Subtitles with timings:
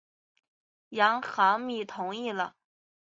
[0.89, 2.55] 杨行密同意了。